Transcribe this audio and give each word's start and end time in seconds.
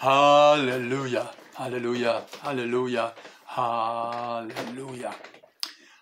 Halleluja, 0.00 1.28
Halleluja, 1.56 2.24
Halleluja, 2.44 3.14
Halleluja. 3.48 5.12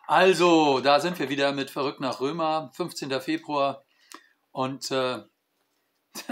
Also, 0.06 0.80
da 0.80 1.00
sind 1.00 1.18
wir 1.18 1.30
wieder 1.30 1.52
mit 1.52 1.70
Verrückt 1.70 2.00
nach 2.00 2.20
Römer, 2.20 2.70
15. 2.74 3.18
Februar. 3.22 3.86
Und 4.52 4.90
äh, 4.90 5.22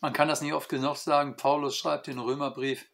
man 0.00 0.12
kann 0.12 0.26
das 0.26 0.40
nicht 0.40 0.52
oft 0.52 0.68
genug 0.68 0.96
sagen, 0.96 1.36
Paulus 1.36 1.76
schreibt 1.76 2.08
den 2.08 2.18
Römerbrief 2.18 2.90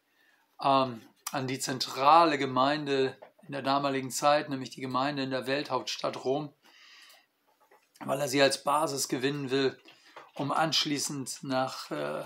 ähm, 0.61 1.01
an 1.31 1.47
die 1.47 1.57
zentrale 1.57 2.37
Gemeinde 2.37 3.17
in 3.47 3.53
der 3.53 3.63
damaligen 3.63 4.11
Zeit, 4.11 4.49
nämlich 4.49 4.69
die 4.69 4.81
Gemeinde 4.81 5.23
in 5.23 5.31
der 5.31 5.47
Welthauptstadt 5.47 6.23
Rom, 6.23 6.53
weil 8.01 8.21
er 8.21 8.27
sie 8.27 8.43
als 8.43 8.63
Basis 8.63 9.07
gewinnen 9.07 9.49
will, 9.49 9.75
um 10.35 10.51
anschließend 10.51 11.39
nach 11.41 11.89
äh, 11.89 12.25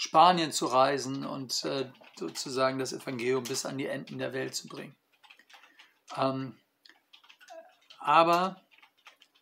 Spanien 0.00 0.52
zu 0.52 0.66
reisen 0.66 1.26
und 1.26 1.64
äh, 1.64 1.90
sozusagen 2.16 2.78
das 2.78 2.92
Evangelium 2.92 3.42
bis 3.42 3.66
an 3.66 3.78
die 3.78 3.86
Enden 3.86 4.18
der 4.18 4.32
Welt 4.32 4.54
zu 4.54 4.68
bringen. 4.68 4.94
Ähm, 6.16 6.56
aber 7.98 8.62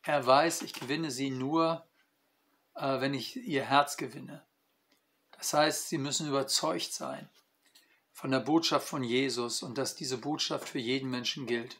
er 0.02 0.26
weiß, 0.26 0.62
ich 0.62 0.72
gewinne 0.72 1.10
sie 1.10 1.28
nur, 1.28 1.86
äh, 2.74 3.00
wenn 3.00 3.12
ich 3.12 3.36
ihr 3.36 3.66
Herz 3.66 3.98
gewinne. 3.98 4.46
Das 5.32 5.52
heißt, 5.52 5.90
sie 5.90 5.98
müssen 5.98 6.26
überzeugt 6.26 6.94
sein 6.94 7.28
von 8.14 8.30
der 8.30 8.40
Botschaft 8.40 8.88
von 8.88 9.04
Jesus 9.04 9.62
und 9.62 9.76
dass 9.76 9.94
diese 9.94 10.16
Botschaft 10.16 10.70
für 10.70 10.78
jeden 10.78 11.10
Menschen 11.10 11.46
gilt. 11.46 11.76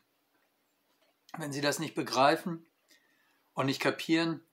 Wenn 1.38 1.51
sie 1.51 1.62
das 1.62 1.79
nicht 1.79 1.95
begreifen 1.95 2.66
und 3.54 3.66
nicht 3.66 3.80
kapieren, 3.80 4.46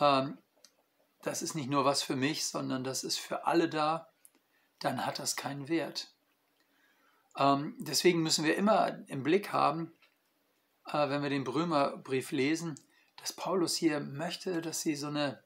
ähm, 0.00 0.36
das 1.26 1.42
ist 1.42 1.56
nicht 1.56 1.68
nur 1.68 1.84
was 1.84 2.04
für 2.04 2.14
mich, 2.14 2.46
sondern 2.46 2.84
das 2.84 3.02
ist 3.02 3.18
für 3.18 3.46
alle 3.46 3.68
da, 3.68 4.12
dann 4.78 5.04
hat 5.04 5.18
das 5.18 5.34
keinen 5.34 5.68
Wert. 5.68 6.14
Ähm, 7.36 7.74
deswegen 7.80 8.22
müssen 8.22 8.44
wir 8.44 8.56
immer 8.56 8.98
im 9.08 9.24
Blick 9.24 9.52
haben, 9.52 9.92
äh, 10.86 11.08
wenn 11.08 11.22
wir 11.22 11.30
den 11.30 11.42
Brömerbrief 11.42 12.30
lesen, 12.30 12.78
dass 13.16 13.32
Paulus 13.32 13.74
hier 13.74 13.98
möchte, 13.98 14.60
dass 14.60 14.82
sie 14.82 14.94
so 14.94 15.08
eine 15.08 15.42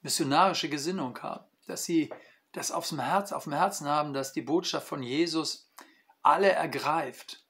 missionarische 0.00 0.68
Gesinnung 0.68 1.16
haben, 1.22 1.46
dass 1.66 1.84
sie 1.84 2.12
das 2.50 2.72
aufs 2.72 2.90
Herz, 2.90 3.32
auf 3.32 3.44
dem 3.44 3.52
Herzen 3.52 3.86
haben, 3.86 4.12
dass 4.12 4.32
die 4.32 4.42
Botschaft 4.42 4.88
von 4.88 5.04
Jesus 5.04 5.70
alle 6.22 6.50
ergreift, 6.50 7.46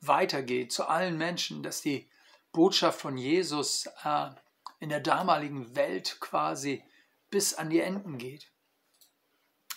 weitergeht 0.00 0.72
zu 0.72 0.88
allen 0.88 1.16
Menschen, 1.16 1.62
dass 1.62 1.82
die 1.82 2.10
Botschaft 2.50 3.00
von 3.00 3.16
Jesus 3.16 3.86
äh, 4.02 4.30
in 4.80 4.88
der 4.88 5.00
damaligen 5.00 5.76
Welt 5.76 6.18
quasi 6.18 6.82
bis 7.30 7.54
an 7.54 7.70
die 7.70 7.80
Enden 7.80 8.18
geht. 8.18 8.50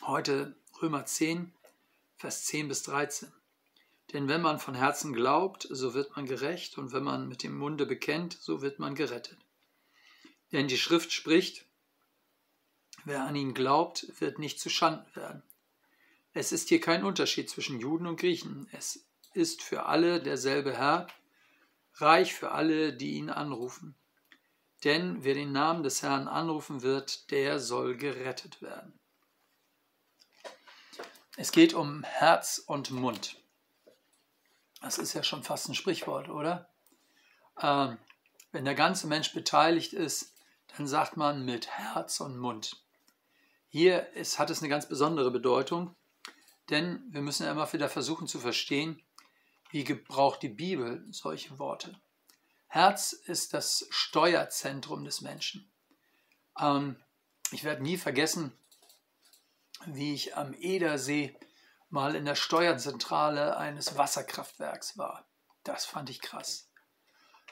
Heute 0.01 0.55
Römer 0.81 1.05
10, 1.05 1.53
Vers 2.15 2.45
10 2.45 2.67
bis 2.67 2.83
13. 2.83 3.31
Denn 4.13 4.27
wenn 4.27 4.41
man 4.41 4.59
von 4.59 4.75
Herzen 4.75 5.13
glaubt, 5.13 5.67
so 5.69 5.93
wird 5.93 6.15
man 6.15 6.25
gerecht, 6.25 6.77
und 6.77 6.93
wenn 6.93 7.03
man 7.03 7.27
mit 7.27 7.43
dem 7.43 7.57
Munde 7.57 7.85
bekennt, 7.85 8.37
so 8.39 8.61
wird 8.61 8.79
man 8.79 8.95
gerettet. 8.95 9.37
Denn 10.51 10.67
die 10.67 10.77
Schrift 10.77 11.11
spricht, 11.11 11.65
wer 13.05 13.23
an 13.23 13.35
ihn 13.35 13.53
glaubt, 13.53 14.07
wird 14.19 14.39
nicht 14.39 14.59
zu 14.59 14.69
Schanden 14.69 15.15
werden. 15.15 15.43
Es 16.33 16.51
ist 16.51 16.69
hier 16.69 16.79
kein 16.79 17.03
Unterschied 17.03 17.49
zwischen 17.49 17.79
Juden 17.79 18.07
und 18.07 18.19
Griechen. 18.19 18.67
Es 18.71 19.05
ist 19.33 19.61
für 19.61 19.85
alle 19.85 20.21
derselbe 20.21 20.75
Herr, 20.75 21.07
reich 21.95 22.33
für 22.33 22.51
alle, 22.51 22.93
die 22.93 23.13
ihn 23.13 23.29
anrufen. 23.29 23.95
Denn 24.83 25.23
wer 25.23 25.33
den 25.33 25.51
Namen 25.51 25.83
des 25.83 26.01
Herrn 26.03 26.27
anrufen 26.27 26.81
wird, 26.81 27.31
der 27.31 27.59
soll 27.59 27.97
gerettet 27.97 28.61
werden. 28.61 28.97
Es 31.35 31.51
geht 31.51 31.73
um 31.73 32.03
Herz 32.03 32.61
und 32.65 32.91
Mund. 32.91 33.37
Das 34.81 34.97
ist 34.97 35.13
ja 35.13 35.23
schon 35.23 35.43
fast 35.43 35.67
ein 35.67 35.75
Sprichwort, 35.75 36.29
oder? 36.29 36.69
Ähm, 37.61 37.97
wenn 38.51 38.65
der 38.65 38.75
ganze 38.75 39.07
Mensch 39.07 39.33
beteiligt 39.33 39.93
ist, 39.93 40.33
dann 40.75 40.87
sagt 40.87 41.17
man 41.17 41.45
mit 41.45 41.67
Herz 41.67 42.19
und 42.19 42.37
Mund. 42.37 42.83
Hier 43.67 44.11
ist, 44.13 44.39
hat 44.39 44.49
es 44.49 44.59
eine 44.59 44.69
ganz 44.69 44.87
besondere 44.87 45.31
Bedeutung, 45.31 45.95
denn 46.69 47.03
wir 47.09 47.21
müssen 47.21 47.43
ja 47.43 47.51
immer 47.51 47.71
wieder 47.71 47.89
versuchen 47.89 48.27
zu 48.27 48.39
verstehen, 48.39 49.01
wie 49.71 49.83
gebraucht 49.83 50.41
die 50.41 50.49
Bibel 50.49 51.05
solche 51.11 51.59
Worte. 51.59 51.99
Herz 52.69 53.13
ist 53.13 53.53
das 53.53 53.87
Steuerzentrum 53.89 55.03
des 55.03 55.21
Menschen. 55.21 55.71
Ähm, 56.59 56.95
ich 57.51 57.63
werde 57.63 57.83
nie 57.83 57.97
vergessen, 57.97 58.57
wie 59.85 60.13
ich 60.13 60.37
am 60.37 60.53
Edersee 60.53 61.37
mal 61.89 62.15
in 62.15 62.25
der 62.25 62.35
Steuerzentrale 62.35 63.57
eines 63.57 63.97
Wasserkraftwerks 63.97 64.97
war. 64.97 65.27
Das 65.63 65.85
fand 65.85 66.09
ich 66.09 66.21
krass. 66.21 66.69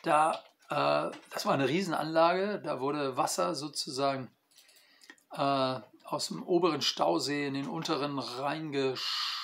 Da, 0.04 0.44
äh, 0.70 1.12
das 1.32 1.46
war 1.46 1.54
eine 1.54 1.68
Riesenanlage, 1.68 2.62
da 2.64 2.80
wurde 2.80 3.18
Wasser 3.18 3.56
sozusagen 3.56 4.32
äh, 5.32 5.80
aus 6.04 6.28
dem 6.28 6.44
oberen 6.44 6.82
Stausee 6.82 7.48
in 7.48 7.56
den 7.56 7.68
unteren 7.68 8.20
reingesch 8.20 9.38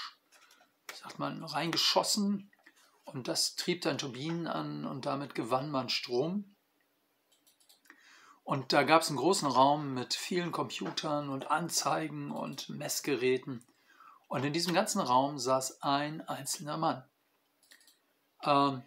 sagt 1.04 1.20
man, 1.20 1.44
reingeschossen 1.44 2.52
und 3.06 3.28
das 3.28 3.56
trieb 3.56 3.82
dann 3.82 3.98
Turbinen 3.98 4.48
an 4.48 4.86
und 4.86 5.06
damit 5.06 5.36
gewann 5.36 5.70
man 5.70 5.90
Strom. 5.90 6.56
Und 8.44 8.74
da 8.74 8.84
gab 8.84 9.02
es 9.02 9.10
einen 9.10 9.18
großen 9.18 9.48
Raum 9.48 9.94
mit 9.94 10.14
vielen 10.14 10.52
Computern 10.52 11.30
und 11.30 11.50
Anzeigen 11.50 12.32
und 12.32 12.70
Messgeräten. 12.70 13.64
Und 14.28 14.44
in 14.44 14.52
diesem 14.52 14.74
ganzen 14.74 15.00
Raum 15.00 15.38
saß 15.38 15.82
ein 15.82 16.28
einzelner 16.28 16.78
Mann. 16.78 17.04
Ähm, 18.44 18.84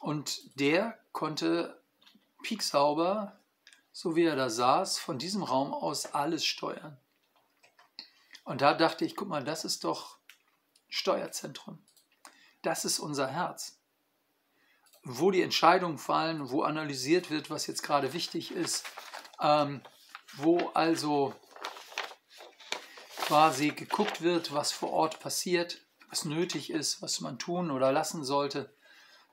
und 0.00 0.60
der 0.60 0.98
konnte 1.12 1.80
pieksauber, 2.42 3.38
so 3.92 4.16
wie 4.16 4.24
er 4.24 4.36
da 4.36 4.50
saß, 4.50 4.98
von 4.98 5.18
diesem 5.18 5.42
Raum 5.42 5.72
aus 5.72 6.06
alles 6.06 6.44
steuern. 6.44 6.98
Und 8.44 8.60
da 8.60 8.74
dachte 8.74 9.06
ich, 9.06 9.16
guck 9.16 9.28
mal, 9.28 9.44
das 9.44 9.64
ist 9.64 9.84
doch 9.84 10.18
Steuerzentrum. 10.88 11.84
Das 12.62 12.84
ist 12.84 12.98
unser 12.98 13.28
Herz. 13.28 13.78
Wo 15.02 15.30
die 15.30 15.42
Entscheidungen 15.42 15.98
fallen, 15.98 16.50
wo 16.50 16.62
analysiert 16.62 17.30
wird, 17.30 17.50
was 17.50 17.66
jetzt 17.66 17.82
gerade 17.82 18.12
wichtig 18.12 18.52
ist, 18.52 18.84
ähm, 19.40 19.82
wo 20.36 20.68
also 20.68 21.34
quasi 23.16 23.70
geguckt 23.70 24.22
wird, 24.22 24.52
was 24.52 24.72
vor 24.72 24.92
Ort 24.92 25.20
passiert, 25.20 25.80
was 26.08 26.24
nötig 26.24 26.70
ist, 26.70 27.02
was 27.02 27.20
man 27.20 27.38
tun 27.38 27.70
oder 27.70 27.92
lassen 27.92 28.24
sollte, 28.24 28.74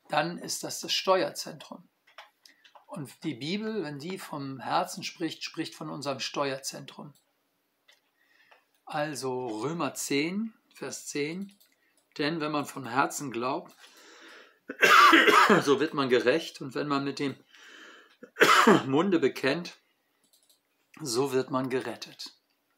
dann 0.09 0.37
ist 0.37 0.63
das 0.63 0.79
das 0.79 0.93
Steuerzentrum. 0.93 1.87
Und 2.85 3.23
die 3.23 3.35
Bibel, 3.35 3.83
wenn 3.83 3.99
die 3.99 4.17
vom 4.17 4.59
Herzen 4.59 5.03
spricht, 5.03 5.43
spricht 5.43 5.75
von 5.75 5.89
unserem 5.89 6.19
Steuerzentrum. 6.19 7.13
Also 8.85 9.47
Römer 9.47 9.93
10, 9.93 10.53
Vers 10.81 11.05
10. 11.05 11.55
Denn 12.17 12.41
wenn 12.41 12.51
man 12.51 12.65
von 12.65 12.87
Herzen 12.87 13.29
glaubt, 13.29 13.71
so 15.63 15.79
wird 15.79 15.93
man 15.93 16.09
gerecht. 16.09 16.59
Und 16.59 16.73
wenn 16.73 16.87
man 16.87 17.03
mit 17.03 17.19
dem 17.19 17.35
Munde 18.87 19.19
bekennt, 19.19 19.77
so 20.99 21.33
wird 21.33 21.51
man 21.51 21.69
gerettet. 21.69 22.33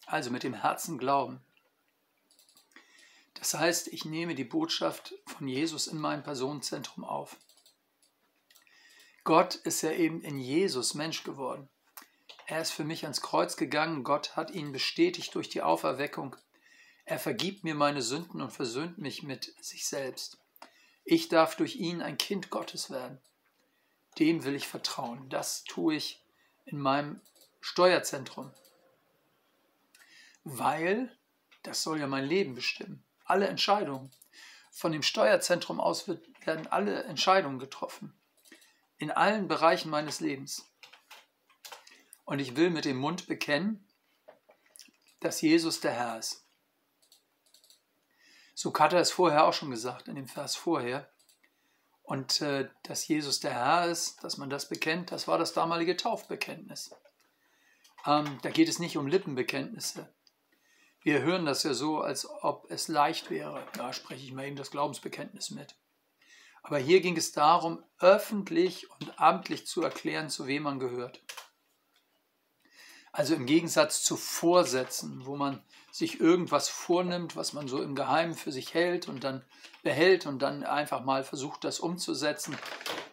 Also 0.06 0.32
mit 0.32 0.44
dem 0.44 0.54
Herzen 0.54 0.98
glauben. 0.98 1.40
Das 3.36 3.54
heißt, 3.54 3.88
ich 3.88 4.04
nehme 4.04 4.36
die 4.36 4.44
Botschaft 4.44 5.14
von 5.26 5.48
Jesus 5.48 5.88
in 5.88 5.98
mein 5.98 6.24
Personenzentrum 6.24 7.06
auf. 7.06 7.38
Gott 9.24 9.56
ist 9.56 9.82
ja 9.82 9.92
eben 9.92 10.20
in 10.20 10.40
Jesus 10.40 10.94
Mensch 10.94 11.24
geworden. 11.24 11.70
Er 12.48 12.62
ist 12.62 12.72
für 12.72 12.84
mich 12.84 13.04
ans 13.04 13.22
Kreuz 13.22 13.56
gegangen. 13.56 14.04
Gott 14.04 14.36
hat 14.36 14.52
ihn 14.52 14.74
bestätigt 14.74 15.34
durch 15.36 15.48
die 15.48 15.62
Auferweckung. 15.62 16.36
Er 17.06 17.20
vergibt 17.20 17.64
mir 17.64 17.76
meine 17.76 18.02
Sünden 18.02 18.42
und 18.42 18.52
versöhnt 18.52 18.98
mich 18.98 19.24
mit 19.24 19.54
sich 19.64 19.86
selbst. 19.88 20.38
Ich 21.04 21.28
darf 21.28 21.56
durch 21.56 21.76
ihn 21.76 22.02
ein 22.02 22.18
Kind 22.18 22.50
Gottes 22.50 22.90
werden. 22.90 23.20
Dem 24.20 24.44
will 24.46 24.56
ich 24.56 24.68
vertrauen. 24.68 25.30
Das 25.30 25.64
tue 25.66 25.96
ich 25.96 26.24
in 26.66 26.80
meinem 26.80 27.20
Steuerzentrum. 27.60 28.52
Weil 30.44 31.16
das 31.64 31.84
soll 31.84 32.00
ja 32.00 32.08
mein 32.08 32.26
Leben 32.26 32.56
bestimmen. 32.56 33.04
Alle 33.26 33.48
Entscheidungen. 33.48 34.12
Von 34.72 34.92
dem 34.92 35.04
Steuerzentrum 35.04 35.80
aus 35.80 36.08
werden 36.08 36.68
alle 36.68 37.04
Entscheidungen 37.04 37.60
getroffen. 37.60 38.14
In 38.98 39.12
allen 39.12 39.48
Bereichen 39.48 39.90
meines 39.90 40.20
Lebens. 40.20 40.70
Und 42.26 42.40
ich 42.40 42.56
will 42.56 42.70
mit 42.70 42.86
dem 42.86 42.98
Mund 42.98 43.28
bekennen, 43.28 43.86
dass 45.20 45.42
Jesus 45.42 45.82
der 45.82 45.92
Herr 45.92 46.20
ist. 46.20 46.46
So 48.64 48.74
hat 48.76 48.94
er 48.94 49.02
es 49.02 49.12
vorher 49.12 49.44
auch 49.44 49.52
schon 49.52 49.72
gesagt, 49.72 50.08
in 50.08 50.16
dem 50.16 50.30
Vers 50.30 50.56
vorher. 50.56 51.10
Und 52.02 52.40
äh, 52.40 52.70
dass 52.84 53.06
Jesus 53.06 53.42
der 53.42 53.52
Herr 53.52 53.88
ist, 53.88 54.24
dass 54.24 54.38
man 54.38 54.50
das 54.50 54.70
bekennt, 54.70 55.12
das 55.12 55.28
war 55.28 55.38
das 55.38 55.52
damalige 55.52 55.98
Taufbekenntnis. 55.98 56.96
ähm, 58.06 58.40
da 58.42 58.50
geht 58.52 58.70
es 58.70 58.80
nicht 58.80 58.96
um 58.96 59.06
Lippenbekenntnisse. 59.06 60.08
Wir 61.02 61.24
hören 61.24 61.46
das 61.46 61.64
ja 61.64 61.74
so, 61.74 62.00
als 62.00 62.26
ob 62.26 62.72
es 62.72 62.88
leicht 62.88 63.30
wäre. 63.30 63.68
Da 63.74 63.92
spreche 63.92 64.24
ich 64.24 64.32
mal 64.32 64.48
eben 64.48 64.56
das 64.56 64.72
Glaubensbekenntnis 64.72 65.52
mit. 65.52 65.76
Aber 66.62 66.78
hier 66.78 67.02
ging 67.02 67.18
es 67.18 67.34
darum, 67.34 67.84
öffentlich 68.00 68.90
und 68.92 69.20
amtlich 69.20 69.68
zu 69.68 69.82
erklären, 69.82 70.30
zu 70.30 70.48
wem 70.48 70.64
man 70.64 70.80
gehört. 70.80 71.22
Also 73.14 73.36
im 73.36 73.46
Gegensatz 73.46 74.04
zu 74.04 74.18
Vorsätzen, 74.18 75.28
wo 75.28 75.36
man 75.36 75.64
sich 75.92 76.20
irgendwas 76.20 76.68
vornimmt, 76.68 77.36
was 77.36 77.54
man 77.54 77.68
so 77.68 77.82
im 77.84 77.94
Geheimen 77.94 78.34
für 78.34 78.52
sich 78.52 78.74
hält 78.74 79.08
und 79.08 79.24
dann 79.24 79.46
behält 79.84 80.26
und 80.26 80.40
dann 80.40 80.64
einfach 80.64 81.04
mal 81.04 81.24
versucht, 81.24 81.64
das 81.64 81.80
umzusetzen, 81.80 82.58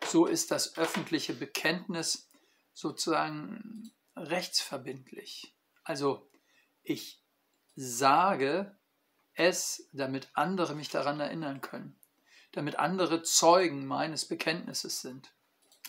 so 0.07 0.25
ist 0.25 0.51
das 0.51 0.79
öffentliche 0.79 1.35
Bekenntnis 1.35 2.31
sozusagen 2.73 3.93
rechtsverbindlich. 4.17 5.55
Also 5.85 6.27
ich 6.83 7.23
sage 7.77 8.75
es, 9.35 9.87
damit 9.93 10.31
andere 10.33 10.75
mich 10.75 10.89
daran 10.89 11.21
erinnern 11.21 11.61
können, 11.61 12.01
damit 12.53 12.79
andere 12.79 13.23
Zeugen 13.23 13.85
meines 13.87 14.25
Bekenntnisses 14.25 15.03
sind. 15.03 15.31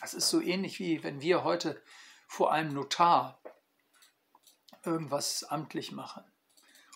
Das 0.01 0.13
ist 0.13 0.27
so 0.27 0.41
ähnlich 0.41 0.79
wie 0.79 1.01
wenn 1.01 1.21
wir 1.21 1.45
heute 1.45 1.81
vor 2.27 2.51
einem 2.51 2.73
Notar 2.73 3.41
irgendwas 4.83 5.43
amtlich 5.43 5.91
machen. 5.91 6.23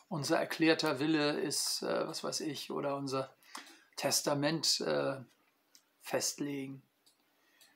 Unser 0.07 0.37
erklärter 0.39 0.99
Wille 0.99 1.39
ist, 1.39 1.81
äh, 1.81 2.07
was 2.07 2.23
weiß 2.23 2.41
ich, 2.41 2.71
oder 2.71 2.95
unser 2.95 3.35
Testament 3.95 4.81
äh, 4.81 5.17
festlegen. 6.01 6.83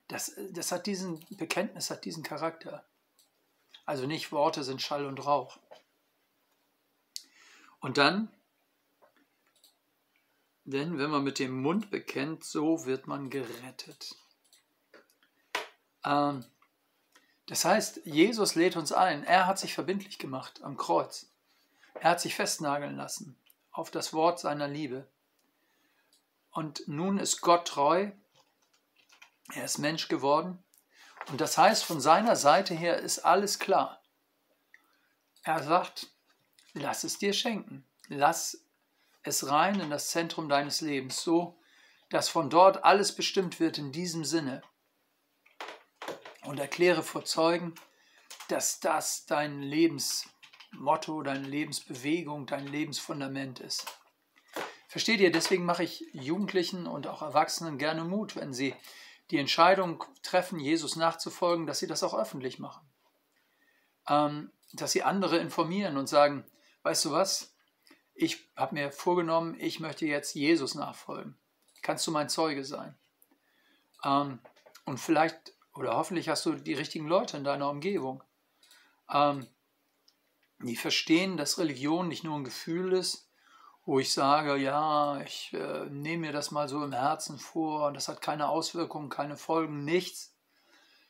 Das, 0.08 0.36
das 0.52 0.72
hat 0.72 0.86
diesen 0.86 1.26
Bekenntnis, 1.32 1.90
hat 1.90 2.06
diesen 2.06 2.24
Charakter. 2.24 2.86
Also 3.86 4.06
nicht 4.06 4.32
Worte 4.32 4.64
sind 4.64 4.82
Schall 4.82 5.06
und 5.06 5.26
Rauch. 5.26 5.60
Und 7.80 7.98
dann, 7.98 8.32
denn 10.66 10.98
wenn 10.98 11.10
man 11.10 11.24
mit 11.24 11.40
dem 11.40 11.62
Mund 11.62 11.90
bekennt, 11.90 12.44
so 12.44 12.86
wird 12.86 13.08
man 13.08 13.30
gerettet. 13.30 14.16
Ähm, 16.04 16.46
das 17.50 17.66
heißt, 17.66 18.02
Jesus 18.06 18.54
lädt 18.54 18.76
uns 18.76 18.92
ein. 18.92 19.24
Er 19.24 19.48
hat 19.48 19.58
sich 19.58 19.74
verbindlich 19.74 20.20
gemacht 20.20 20.62
am 20.62 20.78
Kreuz. 20.78 21.32
Er 21.96 22.12
hat 22.12 22.22
sich 22.22 22.36
festnageln 22.36 22.96
lassen 22.96 23.36
auf 23.72 23.90
das 23.90 24.14
Wort 24.14 24.40
seiner 24.40 24.68
Liebe. 24.68 25.08
Und 26.52 26.88
nun 26.88 27.18
ist 27.18 27.42
Gott 27.42 27.68
treu. 27.68 28.12
Er 29.56 29.66
ist 29.66 29.80
Mensch 29.80 30.10
geworden. 30.10 30.64
Und 31.32 31.42
das 31.42 31.58
heißt, 31.58 31.84
von 31.84 32.00
seiner 32.00 32.36
Seite 32.36 32.76
her 32.76 33.00
ist 33.00 33.26
alles 33.26 33.58
klar. 33.58 34.00
Er 35.42 35.64
sagt, 35.64 36.06
lass 36.74 37.04
es 37.04 37.18
dir 37.18 37.34
schenken. 37.34 37.84
Lass 38.10 38.64
es 39.24 39.50
rein 39.50 39.80
in 39.80 39.90
das 39.90 40.10
Zentrum 40.10 40.50
deines 40.50 40.82
Lebens, 40.82 41.24
so 41.24 41.58
dass 42.12 42.30
von 42.30 42.52
dort 42.52 42.84
alles 42.84 43.16
bestimmt 43.16 43.60
wird 43.60 43.80
in 43.80 43.92
diesem 43.92 44.24
Sinne 44.24 44.62
und 46.50 46.60
erkläre 46.60 47.04
vor 47.04 47.26
Zeugen, 47.26 47.76
dass 48.48 48.80
das 48.80 49.28
dein 49.28 49.62
Lebensmotto, 49.62 51.22
deine 51.22 51.48
Lebensbewegung, 51.48 52.48
dein 52.48 52.66
Lebensfundament 52.66 53.60
ist. 53.60 53.86
Versteht 54.88 55.20
ihr, 55.20 55.32
deswegen 55.32 55.64
mache 55.64 55.84
ich 55.84 56.08
Jugendlichen 56.12 56.88
und 56.88 57.06
auch 57.06 57.22
Erwachsenen 57.22 57.78
gerne 57.78 58.04
Mut, 58.04 58.36
wenn 58.36 58.52
sie 58.52 58.76
die 59.30 59.38
Entscheidung 59.38 60.04
treffen, 60.24 60.60
Jesus 60.60 60.96
nachzufolgen, 60.96 61.68
dass 61.68 61.78
sie 61.78 61.86
das 61.86 62.02
auch 62.02 62.16
öffentlich 62.16 62.58
machen. 62.58 62.82
Ähm, 64.08 64.52
dass 64.74 64.92
sie 64.92 65.04
andere 65.04 65.38
informieren 65.38 65.98
und 65.98 66.10
sagen, 66.10 66.44
weißt 66.82 67.06
du 67.06 67.12
was, 67.12 67.54
ich 68.16 68.50
habe 68.56 68.74
mir 68.74 68.92
vorgenommen, 68.92 69.56
ich 69.60 69.80
möchte 69.80 70.08
jetzt 70.08 70.34
Jesus 70.34 70.74
nachfolgen. 70.74 71.38
Kannst 71.84 72.08
du 72.08 72.12
mein 72.12 72.28
Zeuge 72.28 72.66
sein? 72.66 72.98
Ähm, 74.04 74.40
und 74.86 75.00
vielleicht 75.00 75.54
oder 75.80 75.96
hoffentlich 75.96 76.28
hast 76.28 76.46
du 76.46 76.56
die 76.56 76.74
richtigen 76.74 77.08
Leute 77.08 77.38
in 77.38 77.46
deiner 77.46 77.70
Umgebung, 77.70 78.22
ähm, 79.10 79.48
die 80.62 80.76
verstehen, 80.76 81.38
dass 81.38 81.58
Religion 81.58 82.10
nicht 82.10 82.26
nur 82.26 82.36
ein 82.36 82.44
Gefühl 82.44 82.92
ist, 82.92 83.32
wo 83.86 83.98
ich 83.98 84.12
sage, 84.12 84.58
ja, 84.58 85.22
ich 85.22 85.54
äh, 85.54 85.86
nehme 85.86 86.28
mir 86.28 86.34
das 86.34 86.52
mal 86.52 86.68
so 86.68 86.84
im 86.84 86.92
Herzen 86.92 87.40
vor 87.40 87.88
und 87.88 87.94
das 87.94 88.10
hat 88.10 88.22
keine 88.22 88.50
Auswirkungen, 88.50 89.08
keine 89.08 89.38
Folgen, 89.38 89.86
nichts, 89.86 90.36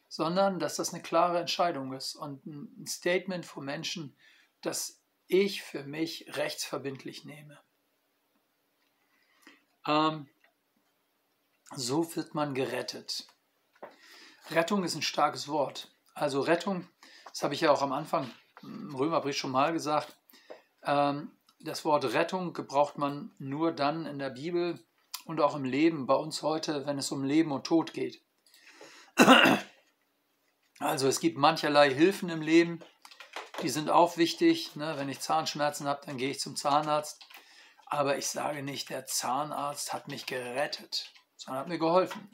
sondern 0.07 0.59
dass 0.59 0.75
das 0.75 0.93
eine 0.93 1.01
klare 1.01 1.39
Entscheidung 1.39 1.93
ist 1.93 2.15
und 2.15 2.45
ein 2.45 2.85
Statement 2.85 3.47
von 3.47 3.65
Menschen, 3.65 4.15
das 4.61 5.01
ich 5.25 5.63
für 5.63 5.83
mich 5.83 6.25
rechtsverbindlich 6.37 7.25
nehme. 7.25 7.59
Ähm, 9.87 10.29
so 11.75 12.15
wird 12.15 12.35
man 12.35 12.53
gerettet. 12.53 13.27
Rettung 14.51 14.83
ist 14.83 14.95
ein 14.95 15.01
starkes 15.01 15.47
Wort. 15.47 15.89
Also 16.13 16.41
Rettung, 16.41 16.87
das 17.29 17.43
habe 17.43 17.53
ich 17.53 17.61
ja 17.61 17.71
auch 17.71 17.81
am 17.81 17.91
Anfang 17.91 18.29
im 18.61 18.93
Römerbrief 18.95 19.37
schon 19.37 19.51
mal 19.51 19.71
gesagt, 19.73 20.17
ähm, 20.83 21.31
das 21.59 21.85
Wort 21.85 22.13
Rettung 22.13 22.53
gebraucht 22.53 22.97
man 22.97 23.31
nur 23.37 23.71
dann 23.71 24.05
in 24.05 24.19
der 24.19 24.29
Bibel 24.29 24.79
und 25.25 25.41
auch 25.41 25.55
im 25.55 25.65
Leben 25.65 26.07
bei 26.07 26.15
uns 26.15 26.41
heute, 26.41 26.85
wenn 26.85 26.97
es 26.97 27.11
um 27.11 27.23
Leben 27.23 27.51
und 27.51 27.65
Tod 27.65 27.93
geht. 27.93 28.21
Also 30.79 31.09
es 31.09 31.19
gibt 31.19 31.37
mancherlei 31.37 31.93
Hilfen 31.93 32.29
im 32.29 32.41
Leben, 32.41 32.79
die 33.61 33.69
sind 33.69 33.89
auch 33.89 34.15
wichtig. 34.15 34.77
Ne? 34.77 34.93
Wenn 34.97 35.09
ich 35.09 35.19
Zahnschmerzen 35.19 35.87
habe, 35.87 36.05
dann 36.05 36.17
gehe 36.17 36.31
ich 36.31 36.39
zum 36.39 36.55
Zahnarzt. 36.55 37.25
Aber 37.85 38.17
ich 38.17 38.27
sage 38.27 38.63
nicht, 38.63 38.89
der 38.89 39.05
Zahnarzt 39.05 39.91
hat 39.91 40.07
mich 40.07 40.25
gerettet, 40.25 41.11
sondern 41.35 41.61
hat 41.61 41.67
mir 41.67 41.79
geholfen. 41.79 42.33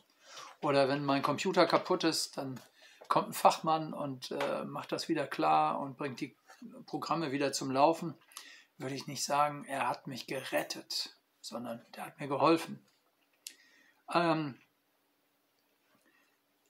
Oder 0.61 0.87
wenn 0.87 1.03
mein 1.03 1.21
Computer 1.21 1.65
kaputt 1.65 2.03
ist, 2.03 2.37
dann 2.37 2.59
kommt 3.07 3.29
ein 3.29 3.33
Fachmann 3.33 3.93
und 3.93 4.31
äh, 4.31 4.63
macht 4.65 4.91
das 4.91 5.09
wieder 5.09 5.27
klar 5.27 5.79
und 5.79 5.97
bringt 5.97 6.19
die 6.21 6.35
Programme 6.85 7.31
wieder 7.31 7.51
zum 7.51 7.71
Laufen. 7.71 8.15
Würde 8.77 8.95
ich 8.95 9.07
nicht 9.07 9.23
sagen, 9.23 9.65
er 9.65 9.87
hat 9.87 10.07
mich 10.07 10.27
gerettet, 10.27 11.15
sondern 11.39 11.85
der 11.95 12.07
hat 12.07 12.19
mir 12.19 12.27
geholfen. 12.27 12.85
Ähm, 14.13 14.59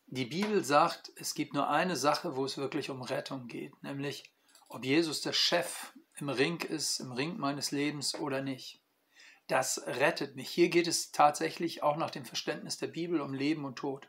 die 0.07 0.25
Bibel 0.25 0.63
sagt, 0.63 1.11
es 1.15 1.33
gibt 1.33 1.53
nur 1.53 1.69
eine 1.69 1.95
Sache, 1.95 2.35
wo 2.35 2.45
es 2.45 2.57
wirklich 2.57 2.89
um 2.89 3.01
Rettung 3.01 3.47
geht, 3.47 3.81
nämlich 3.83 4.31
ob 4.67 4.85
Jesus 4.85 5.21
der 5.21 5.33
Chef 5.33 5.93
im 6.17 6.29
Ring 6.29 6.61
ist, 6.61 6.99
im 6.99 7.11
Ring 7.11 7.37
meines 7.37 7.71
Lebens 7.71 8.15
oder 8.15 8.41
nicht 8.41 8.81
das 9.47 9.85
rettet 9.85 10.35
mich. 10.35 10.49
Hier 10.49 10.69
geht 10.69 10.87
es 10.87 11.11
tatsächlich 11.11 11.83
auch 11.83 11.97
nach 11.97 12.09
dem 12.09 12.25
Verständnis 12.25 12.77
der 12.77 12.87
Bibel 12.87 13.21
um 13.21 13.33
Leben 13.33 13.65
und 13.65 13.75
Tod. 13.75 14.07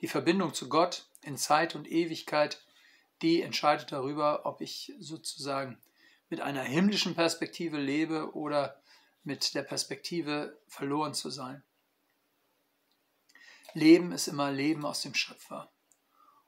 Die 0.00 0.08
Verbindung 0.08 0.54
zu 0.54 0.68
Gott 0.68 1.08
in 1.22 1.36
Zeit 1.36 1.74
und 1.74 1.88
Ewigkeit, 1.88 2.64
die 3.22 3.42
entscheidet 3.42 3.92
darüber, 3.92 4.46
ob 4.46 4.60
ich 4.60 4.92
sozusagen 4.98 5.78
mit 6.28 6.40
einer 6.40 6.62
himmlischen 6.62 7.14
Perspektive 7.14 7.76
lebe 7.76 8.34
oder 8.34 8.82
mit 9.22 9.54
der 9.54 9.62
Perspektive 9.62 10.58
verloren 10.66 11.14
zu 11.14 11.30
sein. 11.30 11.62
Leben 13.74 14.10
ist 14.10 14.26
immer 14.26 14.50
Leben 14.50 14.84
aus 14.84 15.02
dem 15.02 15.14
Schöpfer. 15.14 15.70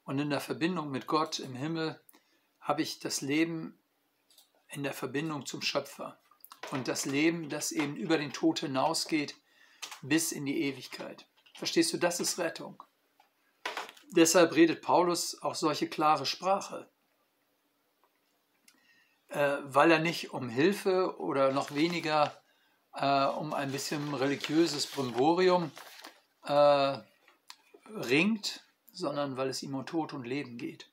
Und 0.04 0.18
in 0.18 0.30
der 0.30 0.40
Verbindung 0.40 0.90
mit 0.90 1.06
Gott 1.06 1.38
im 1.38 1.54
Himmel 1.54 2.00
habe 2.58 2.82
ich 2.82 2.98
das 2.98 3.20
Leben 3.20 3.78
in 4.68 4.82
der 4.82 4.94
Verbindung 4.94 5.46
zum 5.46 5.62
Schöpfer 5.62 6.21
und 6.70 6.88
das 6.88 7.04
Leben, 7.04 7.48
das 7.48 7.72
eben 7.72 7.96
über 7.96 8.18
den 8.18 8.32
Tod 8.32 8.60
hinausgeht 8.60 9.34
bis 10.00 10.32
in 10.32 10.46
die 10.46 10.62
Ewigkeit. 10.62 11.26
Verstehst 11.54 11.92
du, 11.92 11.98
das 11.98 12.20
ist 12.20 12.38
Rettung. 12.38 12.82
Deshalb 14.10 14.54
redet 14.54 14.82
Paulus 14.82 15.40
auch 15.42 15.54
solche 15.54 15.88
klare 15.88 16.26
Sprache, 16.26 16.90
äh, 19.28 19.58
weil 19.62 19.90
er 19.90 19.98
nicht 19.98 20.32
um 20.32 20.48
Hilfe 20.48 21.18
oder 21.18 21.52
noch 21.52 21.74
weniger 21.74 22.36
äh, 22.94 23.24
um 23.24 23.54
ein 23.54 23.72
bisschen 23.72 24.14
religiöses 24.14 24.86
Brimborium 24.86 25.70
äh, 26.44 26.98
ringt, 27.94 28.66
sondern 28.92 29.36
weil 29.36 29.48
es 29.48 29.62
ihm 29.62 29.74
um 29.74 29.86
Tod 29.86 30.12
und 30.12 30.26
Leben 30.26 30.58
geht. 30.58 30.90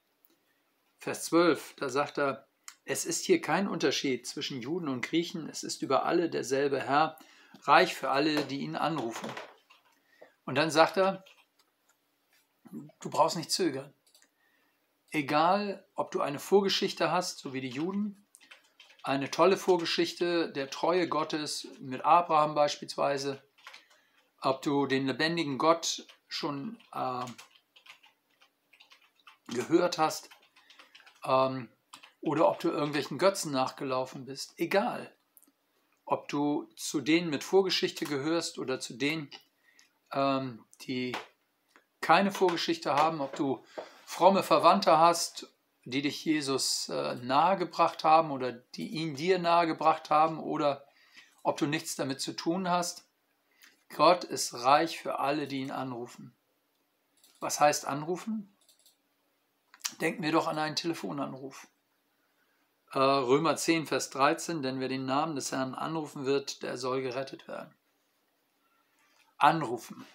Vers 0.97 1.25
12, 1.25 1.75
da 1.77 1.89
sagt 1.89 2.17
er, 2.17 2.48
es 2.89 3.05
ist 3.05 3.23
hier 3.23 3.39
kein 3.39 3.67
Unterschied 3.67 4.25
zwischen 4.25 4.63
Juden 4.63 4.87
und 4.87 5.05
Griechen, 5.05 5.47
es 5.47 5.61
ist 5.61 5.83
über 5.83 6.05
alle 6.05 6.27
derselbe 6.27 6.81
Herr, 6.81 7.19
reich 7.61 7.93
für 7.93 8.09
alle, 8.09 8.43
die 8.45 8.61
ihn 8.61 8.75
anrufen. 8.75 9.29
Und 10.43 10.55
dann 10.55 10.71
sagt 10.71 10.97
er, 10.97 11.23
du 12.71 13.09
brauchst 13.11 13.37
nicht 13.37 13.51
zögern. 13.51 13.93
Egal, 15.11 15.85
ob 15.93 16.09
du 16.09 16.21
eine 16.21 16.39
Vorgeschichte 16.39 17.11
hast, 17.11 17.37
so 17.37 17.53
wie 17.53 17.61
die 17.61 17.69
Juden, 17.69 18.25
eine 19.03 19.29
tolle 19.29 19.57
Vorgeschichte 19.57 20.51
der 20.51 20.71
Treue 20.71 21.07
Gottes 21.07 21.67
mit 21.79 22.03
Abraham 22.03 22.55
beispielsweise, 22.55 23.43
ob 24.41 24.63
du 24.63 24.87
den 24.87 25.05
lebendigen 25.05 25.59
Gott 25.59 26.07
schon 26.27 26.79
äh, 26.91 27.25
gehört 29.53 29.99
hast, 29.99 30.31
ähm, 31.23 31.69
oder 32.21 32.49
ob 32.49 32.59
du 32.59 32.69
irgendwelchen 32.69 33.17
Götzen 33.17 33.51
nachgelaufen 33.51 34.25
bist. 34.25 34.53
Egal. 34.57 35.13
Ob 36.05 36.27
du 36.27 36.67
zu 36.75 37.01
denen 37.01 37.29
mit 37.29 37.43
Vorgeschichte 37.43 38.05
gehörst 38.05 38.57
oder 38.57 38.79
zu 38.79 38.95
denen, 38.95 39.29
ähm, 40.11 40.65
die 40.81 41.15
keine 42.01 42.31
Vorgeschichte 42.31 42.95
haben, 42.95 43.21
ob 43.21 43.35
du 43.35 43.63
fromme 44.05 44.43
Verwandte 44.43 44.97
hast, 44.97 45.53
die 45.85 46.01
dich 46.01 46.23
Jesus 46.25 46.89
äh, 46.89 47.15
nahegebracht 47.15 48.03
haben 48.03 48.31
oder 48.31 48.51
die 48.51 48.89
ihn 48.89 49.15
dir 49.15 49.39
nahegebracht 49.39 50.09
haben 50.09 50.39
oder 50.39 50.85
ob 51.43 51.57
du 51.57 51.67
nichts 51.67 51.95
damit 51.95 52.21
zu 52.21 52.33
tun 52.33 52.69
hast. 52.69 53.05
Gott 53.95 54.23
ist 54.23 54.53
reich 54.53 54.99
für 54.99 55.19
alle, 55.19 55.47
die 55.47 55.61
ihn 55.61 55.71
anrufen. 55.71 56.35
Was 57.39 57.59
heißt 57.59 57.85
anrufen? 57.85 58.55
Denken 60.01 60.23
wir 60.23 60.31
doch 60.31 60.47
an 60.47 60.59
einen 60.59 60.75
Telefonanruf. 60.75 61.67
Äh, 62.91 62.99
Römer 62.99 63.55
10, 63.55 63.85
Vers 63.85 64.09
13, 64.09 64.63
denn 64.63 64.79
wer 64.79 64.87
den 64.87 65.05
Namen 65.05 65.35
des 65.35 65.51
Herrn 65.51 65.75
anrufen 65.75 66.25
wird, 66.25 66.63
der 66.63 66.77
soll 66.77 67.01
gerettet 67.01 67.47
werden. 67.47 67.73
Anrufen. 69.37 70.07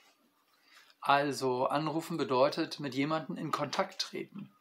Also 1.00 1.66
anrufen 1.66 2.16
bedeutet 2.16 2.80
mit 2.80 2.94
jemandem 2.94 3.36
in 3.36 3.52
Kontakt 3.52 4.00
treten. 4.00 4.52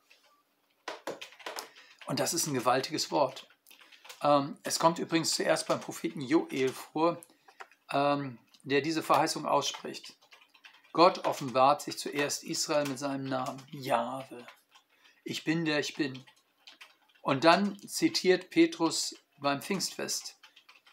Und 2.06 2.20
das 2.20 2.34
ist 2.34 2.48
ein 2.48 2.54
gewaltiges 2.54 3.10
Wort. 3.12 3.48
Ähm, 4.22 4.58
es 4.64 4.78
kommt 4.78 5.00
übrigens 5.00 5.34
zuerst 5.34 5.68
beim 5.68 5.80
Propheten 5.80 6.22
Joel 6.22 6.70
vor, 6.70 7.18
ähm, 7.92 8.38
der 8.64 8.82
diese 8.82 9.02
Verheißung 9.02 9.46
ausspricht. 9.46 10.16
Gott 10.92 11.26
offenbart 11.26 11.82
sich 11.82 11.98
zuerst 11.98 12.44
Israel 12.44 12.88
mit 12.88 13.00
seinem 13.00 13.26
Namen, 13.26 13.62
Jahwe. 13.72 14.46
Ich 15.24 15.44
bin 15.44 15.66
der 15.66 15.80
ich 15.80 15.96
bin. 15.96 16.24
Und 17.24 17.46
dann 17.46 17.80
zitiert 17.88 18.50
Petrus 18.50 19.16
beim 19.40 19.62
Pfingstfest 19.62 20.38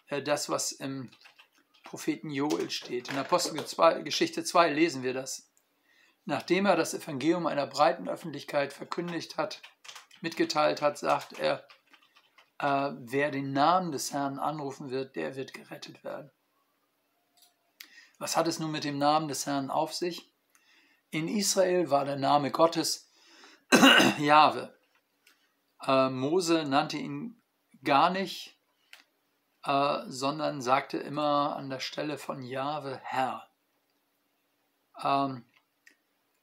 äh, 0.07 0.23
das, 0.23 0.49
was 0.49 0.71
im 0.71 1.11
Propheten 1.83 2.31
Joel 2.31 2.71
steht. 2.71 3.11
In 3.11 3.19
Apostelgeschichte 3.19 4.45
2 4.45 4.71
lesen 4.71 5.03
wir 5.03 5.13
das. 5.13 5.51
Nachdem 6.25 6.67
er 6.67 6.77
das 6.77 6.95
Evangelium 6.95 7.49
einer 7.49 7.67
breiten 7.67 8.09
Öffentlichkeit 8.09 8.73
verkündigt 8.73 9.39
hat, 9.39 9.61
mitgeteilt 10.21 10.83
hat, 10.83 10.99
sagt 10.99 11.41
er, 11.41 11.67
äh, 12.61 12.93
wer 12.97 13.33
den 13.33 13.53
Namen 13.53 13.91
des 13.91 14.13
Herrn 14.13 14.39
anrufen 14.39 14.91
wird, 14.91 15.17
der 15.17 15.35
wird 15.35 15.53
gerettet 15.53 16.05
werden. 16.05 16.31
Was 18.19 18.37
hat 18.37 18.47
es 18.47 18.61
nun 18.61 18.71
mit 18.71 18.85
dem 18.85 18.99
Namen 18.99 19.27
des 19.27 19.47
Herrn 19.47 19.69
auf 19.69 19.93
sich? 19.95 20.31
In 21.11 21.27
Israel 21.27 21.91
war 21.91 22.05
der 22.05 22.17
Name 22.17 22.53
Gottes 22.53 23.11
Jahwe. 24.19 24.73
Äh, 25.83 26.11
Mose 26.11 26.65
nannte 26.65 26.99
ihn 26.99 27.41
gar 27.83 28.11
nicht, 28.11 28.57
äh, 29.65 29.99
sondern 30.07 30.61
sagte 30.61 30.99
immer 30.99 31.57
an 31.57 31.71
der 31.71 31.81
Stelle 31.81 32.19
von 32.19 32.43
Jahwe 32.43 33.01
Herr. 33.03 33.49
Ähm, 35.03 35.45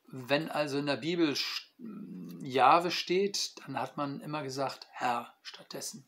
wenn 0.07 0.49
also 0.49 0.77
in 0.77 0.85
der 0.85 0.97
Bibel 0.97 1.35
Jahwe 2.41 2.91
steht, 2.91 3.55
dann 3.65 3.79
hat 3.79 3.97
man 3.97 4.21
immer 4.21 4.41
gesagt 4.41 4.87
Herr 4.91 5.33
stattdessen. 5.43 6.05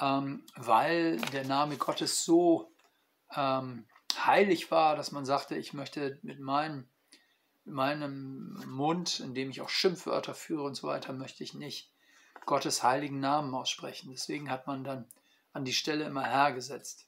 Ähm, 0.00 0.44
weil 0.56 1.18
der 1.32 1.46
Name 1.46 1.76
Gottes 1.76 2.24
so 2.24 2.72
ähm, 3.34 3.86
heilig 4.16 4.70
war, 4.70 4.96
dass 4.96 5.12
man 5.12 5.24
sagte, 5.24 5.56
ich 5.56 5.72
möchte 5.72 6.18
mit 6.22 6.40
meinem, 6.40 6.88
mit 7.64 7.74
meinem 7.74 8.54
Mund, 8.66 9.20
in 9.20 9.34
dem 9.34 9.50
ich 9.50 9.60
auch 9.60 9.68
Schimpfwörter 9.68 10.34
führe 10.34 10.64
und 10.64 10.74
so 10.74 10.88
weiter, 10.88 11.12
möchte 11.12 11.44
ich 11.44 11.54
nicht 11.54 11.91
Gottes 12.46 12.82
heiligen 12.82 13.20
Namen 13.20 13.54
aussprechen. 13.54 14.10
Deswegen 14.10 14.50
hat 14.50 14.66
man 14.66 14.84
dann 14.84 15.06
an 15.52 15.64
die 15.64 15.72
Stelle 15.72 16.04
immer 16.04 16.24
Herr 16.24 16.52
gesetzt. 16.52 17.06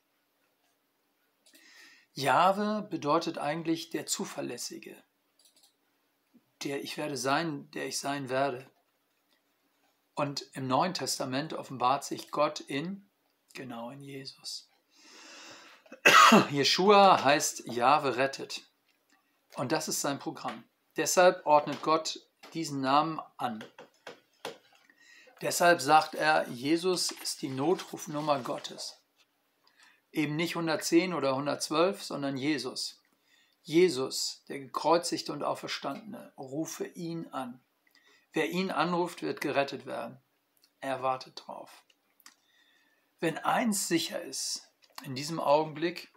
Jahwe 2.13 2.87
bedeutet 2.89 3.39
eigentlich 3.39 3.91
der 3.91 4.07
Zuverlässige, 4.07 4.97
der 6.63 6.83
ich 6.83 6.97
werde 6.97 7.17
sein, 7.17 7.71
der 7.73 7.87
ich 7.87 7.99
sein 7.99 8.29
werde. 8.29 8.71
Und 10.15 10.43
im 10.53 10.69
Neuen 10.69 10.95
Testament 10.95 11.55
offenbart 11.55 12.05
sich 12.05 12.31
Gott 12.31 12.61
in, 12.61 13.09
genau 13.53 13.91
in 13.91 14.01
Jesus. 14.01 14.71
Jeshua 16.51 17.25
heißt 17.25 17.67
Jahwe 17.67 18.17
rettet. 18.17 18.63
Und 19.57 19.73
das 19.73 19.89
ist 19.89 20.01
sein 20.01 20.21
Programm. 20.21 20.65
Deshalb 20.97 21.45
ordnet 21.47 21.83
Gott 21.83 22.21
diesen 22.53 22.81
Namen 22.81 23.21
an. 23.37 23.65
Deshalb 25.45 25.83
sagt 25.83 26.15
er, 26.15 26.49
Jesus 26.49 27.11
ist 27.11 27.43
die 27.43 27.51
Notrufnummer 27.51 28.41
Gottes. 28.41 28.99
Eben 30.11 30.37
nicht 30.37 30.57
110 30.57 31.13
oder 31.13 31.33
112, 31.33 32.03
sondern 32.03 32.39
Jesus. 32.39 33.03
Jesus, 33.61 34.43
der 34.49 34.59
gekreuzigte 34.59 35.35
und 35.35 35.43
auferstandene, 35.43 36.33
rufe 36.39 36.87
ihn 36.87 37.27
an. 37.27 37.63
Wer 38.33 38.49
ihn 38.53 38.71
anruft, 38.71 39.21
wird 39.21 39.43
gerettet 39.43 39.85
werden. 39.85 40.19
Er 40.81 41.03
wartet 41.03 41.43
drauf. 41.45 41.85
Wenn 43.21 43.37
eins 43.37 43.87
sicher 43.87 44.23
ist, 44.23 44.73
in 45.03 45.15
diesem 45.15 45.41
Augenblick 45.41 46.11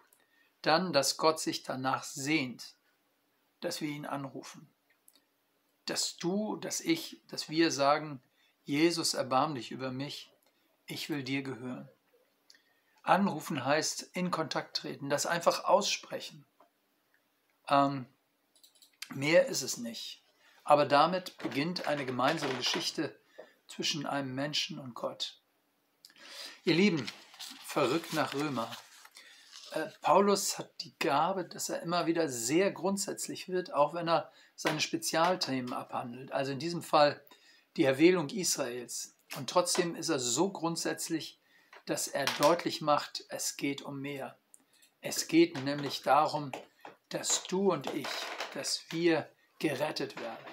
dann, 0.62 0.94
dass 0.94 1.18
Gott 1.18 1.42
sich 1.42 1.64
danach 1.64 2.06
sehnt, 2.06 2.78
dass 3.60 3.82
wir 3.82 3.90
ihn 3.90 4.06
anrufen. 4.06 4.74
Dass 5.84 6.16
du, 6.16 6.56
dass 6.56 6.80
ich, 6.80 7.22
dass 7.28 7.50
wir 7.50 7.74
sagen, 7.74 8.22
Jesus, 8.68 9.14
erbarm 9.14 9.56
dich 9.56 9.72
über 9.72 9.92
mich, 9.92 10.30
ich 10.88 11.10
will 11.10 11.24
dir 11.24 11.42
gehören. 11.42 11.88
Anrufen 13.02 13.64
heißt 13.64 14.10
in 14.12 14.30
Kontakt 14.30 14.76
treten, 14.76 15.10
das 15.10 15.26
einfach 15.26 15.64
aussprechen. 15.64 16.46
Ähm, 17.70 18.06
mehr 19.16 19.46
ist 19.46 19.62
es 19.62 19.78
nicht. 19.78 20.22
Aber 20.66 20.86
damit 20.86 21.38
beginnt 21.38 21.88
eine 21.88 22.06
gemeinsame 22.06 22.56
Geschichte 22.56 23.18
zwischen 23.70 24.06
einem 24.06 24.36
Menschen 24.36 24.80
und 24.80 24.96
Gott. 24.96 25.40
Ihr 26.66 26.76
Lieben, 26.76 27.08
verrückt 27.64 28.12
nach 28.12 28.34
Römer. 28.34 28.70
Äh, 29.72 29.86
Paulus 30.02 30.60
hat 30.60 30.82
die 30.82 30.94
Gabe, 31.00 31.46
dass 31.46 31.70
er 31.70 31.82
immer 31.84 32.06
wieder 32.06 32.28
sehr 32.28 32.72
grundsätzlich 32.72 33.48
wird, 33.48 33.74
auch 33.74 33.94
wenn 33.94 34.10
er 34.10 34.30
seine 34.58 34.82
Spezialthemen 34.82 35.72
abhandelt. 35.72 36.34
Also 36.34 36.52
in 36.52 36.60
diesem 36.60 36.84
Fall 36.84 37.22
die 37.78 37.84
Erwählung 37.84 38.30
Israels. 38.30 39.16
Und 39.36 39.50
trotzdem 39.50 39.96
ist 39.96 40.10
er 40.10 40.20
so 40.20 40.52
grundsätzlich, 40.52 41.40
dass 41.86 42.08
er 42.08 42.26
deutlich 42.40 42.82
macht, 42.82 43.24
es 43.30 43.56
geht 43.56 43.82
um 43.82 44.02
mehr. 44.02 44.38
Es 45.00 45.28
geht 45.28 45.64
nämlich 45.64 46.02
darum, 46.02 46.52
dass 47.10 47.44
du 47.44 47.72
und 47.72 47.94
ich, 47.94 48.08
dass 48.54 48.84
wir 48.90 49.30
gerettet 49.60 50.20
werden. 50.20 50.46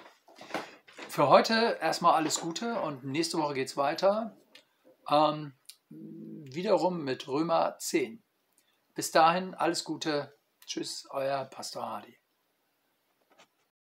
Für 1.09 1.27
heute 1.27 1.77
erstmal 1.81 2.13
alles 2.13 2.39
Gute 2.39 2.79
und 2.81 3.03
nächste 3.03 3.37
Woche 3.37 3.55
geht 3.55 3.69
es 3.69 3.77
weiter. 3.77 4.37
Ähm, 5.09 5.53
wiederum 5.89 7.03
mit 7.03 7.27
Römer 7.27 7.77
10. 7.79 8.23
Bis 8.93 9.11
dahin 9.11 9.53
alles 9.55 9.83
Gute. 9.83 10.37
Tschüss, 10.65 11.07
euer 11.09 11.45
Pastor 11.45 11.85
Hardy. 11.85 12.17